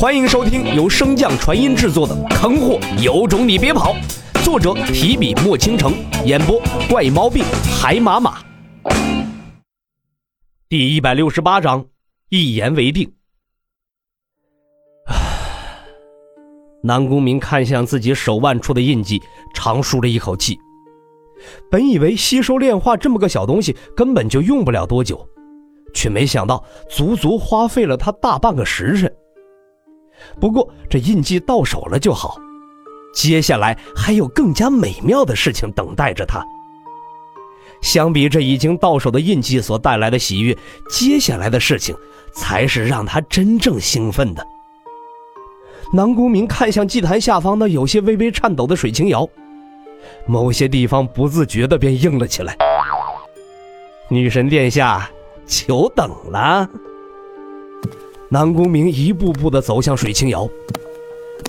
[0.00, 3.94] 欢迎收听由升降传音制作的《坑货有种你别跑》，
[4.42, 5.92] 作者提笔墨倾城，
[6.24, 6.58] 演播
[6.88, 7.44] 怪毛病
[7.78, 8.38] 海马马。
[10.70, 11.84] 第一百六十八章，
[12.30, 13.12] 一言为定。
[16.82, 19.20] 南宫明看向自己手腕处的印记，
[19.52, 20.58] 长舒了一口气。
[21.70, 25.28] 本以为吸收炼化这么个小东西根本就用不了多久，
[25.92, 29.14] 却没想到足足花费了他大半个时辰。
[30.38, 32.36] 不过这印记到手了就好，
[33.14, 36.44] 接下来还有更加美妙的事情等待着他。
[37.80, 40.56] 相比这已经到手的印记所带来的喜悦，
[40.90, 41.96] 接下来的事情
[42.32, 44.46] 才是让他真正兴奋的。
[45.92, 49.26] 南宫明看向祭坛下方那有些微微颤抖的水清瑶，
[50.26, 52.56] 某些地方不自觉的便硬了起来。
[54.08, 55.10] 女神殿下，
[55.46, 56.68] 久等了。
[58.32, 60.48] 南宫明一步步的走向水清瑶，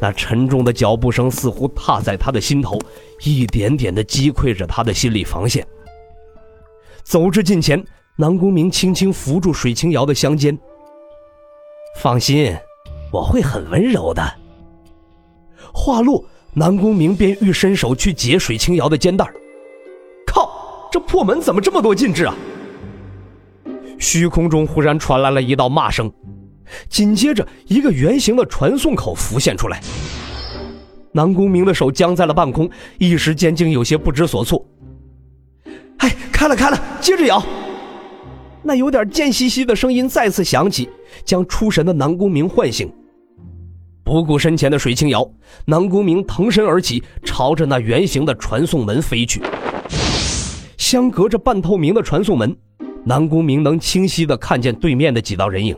[0.00, 2.78] 那沉重的脚步声似乎踏在他的心头，
[3.22, 5.66] 一点点的击溃着他的心理防线。
[7.02, 7.84] 走至近前，
[8.16, 10.58] 南宫明轻轻扶住水清瑶的香肩。
[11.98, 12.56] 放心，
[13.12, 14.22] 我会很温柔的。
[15.74, 19.30] 话落，南宫明便欲伸手去解水清瑶的肩带
[20.26, 22.34] 靠，这破门怎么这么多禁制啊？
[23.98, 26.10] 虚空中忽然传来了一道骂声。
[26.88, 29.80] 紧接着，一个圆形的传送口浮现出来。
[31.12, 34.64] 南宫明的手僵在了半空，一时间竟有些不知所措。
[35.98, 37.42] 哎，开了，开了，接着摇。
[38.62, 40.88] 那有点贱兮兮的声音再次响起，
[41.24, 42.92] 将出神的南宫明唤醒。
[44.04, 45.28] 不顾身前的水清瑶，
[45.64, 49.42] 南宫明腾身而起，朝着那圆形的传送门飞去。
[50.76, 52.56] 相隔着半透明的传送门，
[53.04, 55.76] 南宫明能清晰的看见对面的几道人影。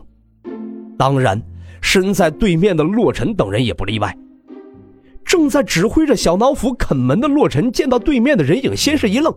[1.02, 1.42] 当然，
[1.80, 4.16] 身在对面的洛尘等人也不例外。
[5.24, 9.34] 正在指挥着小脑斧啃门的洛尘见到对面的人影，先是一愣，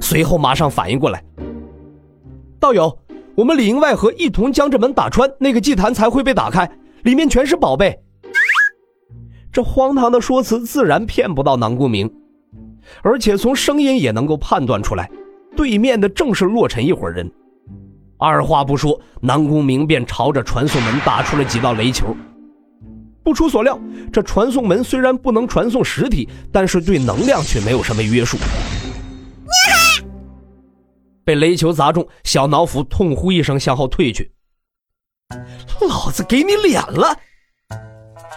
[0.00, 1.22] 随后马上反应过来
[2.58, 2.98] ：“道友，
[3.36, 6.68] 我们里应外合，一同将这门打穿，那个祭坛才会被打开，
[7.04, 7.96] 里面全是宝贝。”
[9.52, 12.12] 这荒唐的说辞自然骗不到南宫明，
[13.02, 15.08] 而且从声音也能够判断出来，
[15.54, 17.30] 对面的正是洛尘一伙人。
[18.18, 22.16] 二话不说，南宫明便朝着传送门打出了几道雷球。
[23.22, 23.78] 不出所料，
[24.12, 28.38] 这传送门虽然不能传送实体，但是对能量却没有什么约束。
[31.24, 34.30] 被雷球砸中，小脑斧痛呼一声，向后退去。
[35.88, 37.18] 老子给你脸了！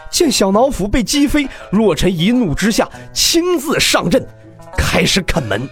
[0.10, 4.28] 见小脑斧被击飞，洛尘一怒之下亲自上阵，
[4.76, 5.70] 开始啃门。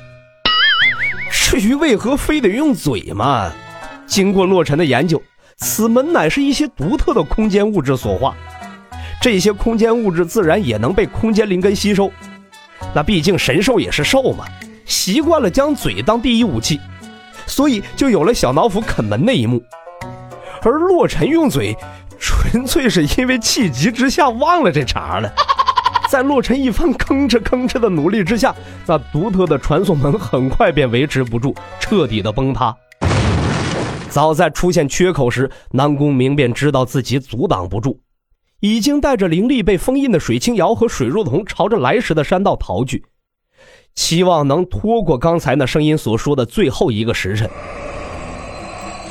[1.32, 3.52] 至于为何非得用嘴嘛？
[4.08, 5.22] 经过洛尘的研究，
[5.58, 8.36] 此门乃是一些独特的空间物质所化，
[9.22, 12.12] 这些空间物质自然也能被空间灵根吸收。
[12.96, 14.46] 那毕竟神兽也是兽嘛，
[14.86, 16.80] 习惯了将嘴当第一武器，
[17.46, 19.62] 所以就有了小脑斧啃门那一幕。
[20.64, 21.76] 而洛尘用嘴，
[22.20, 25.32] 纯粹是因为气急之下忘了这茬了。
[26.10, 32.76] 在洛尘一番吭哧吭哧的努力之下，那独特的传送门很快便维持不住，彻底的崩塌。
[34.18, 38.00] 早在出现缺口时，南宫明便知道自己阻挡不住，
[38.62, 43.06] 已经带着灵力被封印的水清瑶和水若彤朝着来时的山道逃去，
[43.94, 47.48] 期望能拖过刚才那声音所说的最后一个时辰。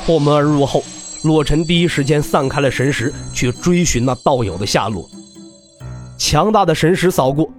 [0.05, 0.83] 破门而入后，
[1.23, 5.09] 洛尘第一时间散开了神识，去追寻那道友的下落。
[6.17, 7.49] 强大的神识扫过，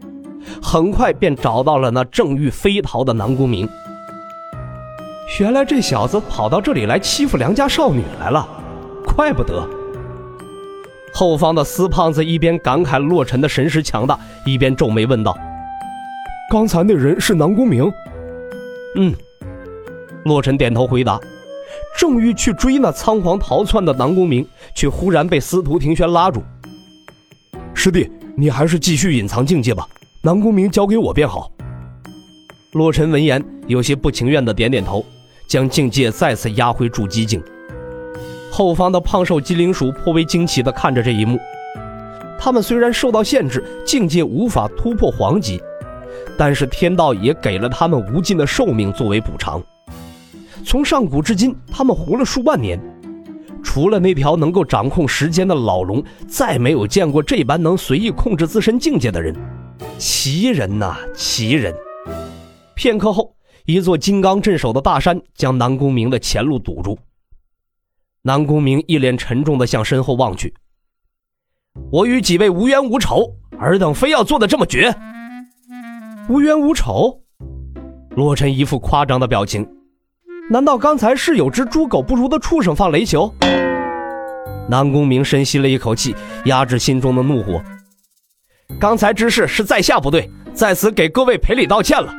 [0.60, 3.66] 很快便找到了那正欲飞逃的南宫明。
[5.38, 8.48] 原来这小子跑到这里来欺负良家少女来了，
[9.14, 9.64] 怪不得。
[11.14, 15.36] 后方的司胖子一边感慨洛尘的神识强大，一边皱眉问道
[16.50, 17.88] ：“刚才那人是南宫明
[18.96, 19.14] ？”“嗯。”
[20.24, 21.20] 洛尘点头回答。
[21.96, 26.42] 正欲去追那仓皇逃窜的南宫明，却忽然被司徒庭轩拉住
[27.74, 29.86] ：“师弟，你还是继续隐藏境界吧，
[30.22, 31.50] 南宫明交给我便好。”
[32.74, 35.04] 洛尘闻言，有些不情愿的点点头。
[35.48, 37.42] 将境界再次压回筑基境。
[38.52, 41.38] 后方的胖瘦机灵鼠颇为惊奇地看着这一幕。
[42.38, 45.60] 他们虽然受到限制，境界无法突破黄级，
[46.36, 49.62] 但是天道也给了他们无尽的寿命作为补偿。
[50.64, 52.78] 从上古至今，他们活了数万年，
[53.62, 59.34] 除了那条能够掌控时间的老龙，再没有见过这般能随意控制自身境界的人。
[59.96, 61.74] 奇人呐，奇人！
[62.74, 63.37] 片刻后。
[63.68, 66.98] 一座金刚镇守的大山将南宫明的前路堵住。
[68.22, 70.54] 南宫明一脸沉重地向身后望去。
[71.92, 74.90] 我与几位无冤无仇，尔等非要做的这么绝？
[76.30, 77.20] 无冤无仇？
[78.16, 79.68] 洛尘一副夸张的表情。
[80.48, 83.30] 难道刚才是有只猪狗不如的畜生放雷球？
[84.66, 86.16] 南宫明深吸了一口气，
[86.46, 87.62] 压制心中的怒火。
[88.80, 92.10] 刚才之事是在下不对，在此给各位赔礼道歉了。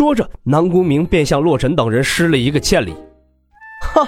[0.00, 2.94] 说着，南宫明便向洛尘等人施了一个欠礼。
[3.92, 4.02] 哈，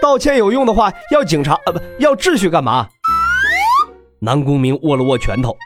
[0.00, 2.86] 道歉有用的话，要警察啊不要秩序干嘛？
[4.20, 5.56] 南宫明握了握拳头，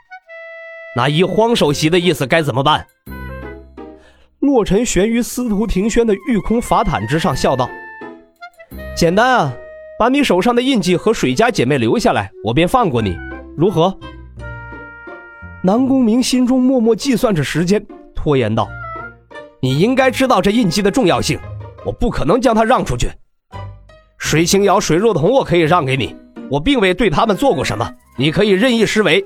[0.96, 2.86] 那依荒首席的意思该怎么办？
[4.38, 7.68] 洛尘悬于司徒庭轩的御空法毯之上，笑道
[8.96, 9.52] ：“简单啊，
[9.98, 13.14] 把你手上的印记和水家姐妹留下来，我便放过你，
[13.58, 13.94] 如何？”
[15.62, 18.66] 南宫明心中默默计算着时间，拖延道
[19.62, 21.38] ：“你应该知道这印记的重要性，
[21.84, 23.10] 我不可能将它让出去。
[24.18, 26.16] 水清瑶、水若彤，我可以让给你，
[26.50, 29.24] 我并未对他们做过什么，你可以任意施为。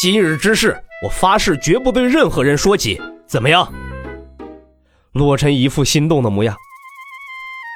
[0.00, 3.72] 今日之事，我发誓绝不对任何人说起，怎么样？”
[5.12, 6.56] 洛尘一副心动的模样。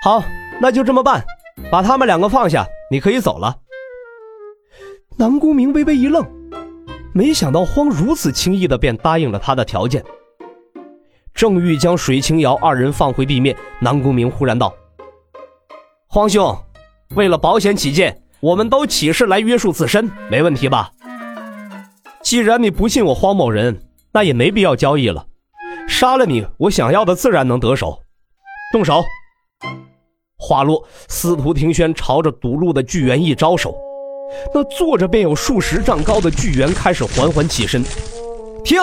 [0.05, 0.22] 好，
[0.60, 1.25] 那就这么办，
[1.70, 3.56] 把他们两个放下，你可以走了。
[5.16, 6.25] 南宫明微微一愣，
[7.12, 10.05] 没想到荒如此轻易的便答应了他的条件。
[11.34, 14.73] 正欲将水清瑶二人放回地面，南宫明忽然道
[16.06, 16.56] ：“荒兄，
[17.17, 20.90] 为了保险起见，我们都起誓来约束自身，没问题吧？
[22.23, 23.82] 既然你不信我荒某人，
[24.12, 25.26] 那也没必要交易了。”
[25.88, 27.99] 杀了你，我想要的自然能得手。
[28.73, 29.02] 动手！
[30.38, 33.76] 话落，司徒庭轩朝着堵路的巨猿一招手，
[34.55, 37.82] 那坐着便有数十丈高的巨猿开始缓缓起身。
[38.64, 38.79] 停！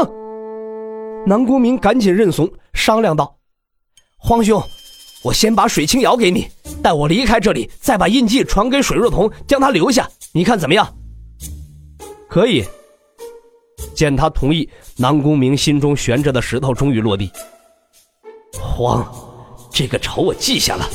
[1.30, 3.38] 南宫明赶紧认怂，商量道
[4.18, 4.60] ：“荒兄，
[5.22, 6.48] 我先把水清瑶给你，
[6.82, 10.10] 待我离开这里，再把印记传给水若彤，将他留下。
[10.32, 10.92] 你看怎么样？”
[12.28, 12.66] 可以。
[13.94, 14.68] 见他同意，
[14.98, 17.32] 南宫明心中悬着的石头终于落地。
[18.60, 19.08] 慌，
[19.70, 20.90] 这个仇我记下了，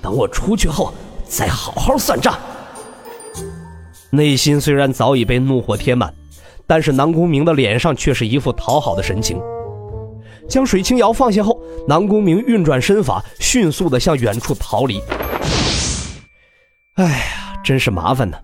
[0.00, 0.94] 等我出去后
[1.26, 2.38] 再好好算账。
[4.10, 6.14] 内心虽然早已被怒火填满，
[6.64, 9.36] 但是南宫明的脸上却是一副讨好的神情。
[10.48, 15.00] 将水清瑶放下后，南宫明运转身法，迅速的向远处逃离。
[16.96, 18.36] 哎呀，真是麻烦呢。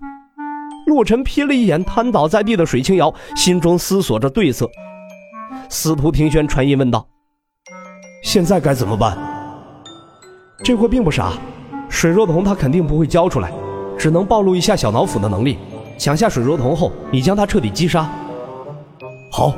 [0.87, 4.69] 洛尘瞥了一眼瘫倒在地的水清瑶，心中思索着对策。
[5.69, 7.05] 司徒庭轩传音问道
[8.23, 9.17] ：“现在该怎么办？”
[10.63, 11.33] 这货并不傻，
[11.89, 13.51] 水若彤他肯定不会交出来，
[13.97, 15.57] 只能暴露一下小脑斧的能力，
[15.97, 18.09] 抢下水若彤后，你将他彻底击杀。
[19.31, 19.53] 好，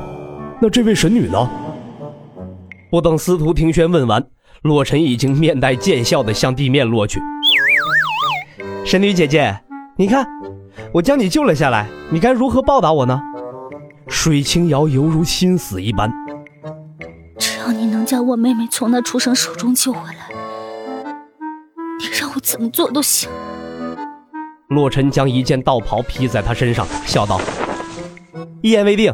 [0.60, 1.50] 那这位神女呢？
[2.90, 4.26] 不等司徒庭轩问完，
[4.64, 7.20] 洛尘已经面带贱笑的向地面落去。
[8.86, 9.60] 神女姐姐，
[9.98, 10.28] 你看。
[10.92, 13.22] 我将你救了下来，你该如何报答我呢？
[14.08, 16.12] 水清瑶犹如心死一般。
[17.38, 20.30] 只要你能将我妹妹从那畜生手中救回来，
[22.00, 23.30] 你让我怎么做都行。
[24.70, 27.40] 洛尘将一件道袍披在他身上，笑道
[28.64, 29.14] ：“一言为定。”